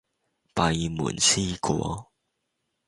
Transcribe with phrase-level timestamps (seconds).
[0.55, 2.09] 閉門思過